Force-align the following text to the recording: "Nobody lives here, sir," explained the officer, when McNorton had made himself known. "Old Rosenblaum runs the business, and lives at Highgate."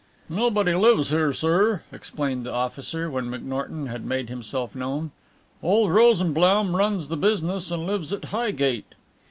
"Nobody 0.29 0.73
lives 0.73 1.11
here, 1.11 1.31
sir," 1.31 1.83
explained 1.91 2.43
the 2.43 2.51
officer, 2.51 3.07
when 3.07 3.25
McNorton 3.25 3.87
had 3.87 4.03
made 4.03 4.29
himself 4.29 4.73
known. 4.73 5.11
"Old 5.61 5.91
Rosenblaum 5.91 6.75
runs 6.75 7.07
the 7.07 7.17
business, 7.17 7.69
and 7.69 7.85
lives 7.85 8.11
at 8.11 8.25
Highgate." 8.25 8.95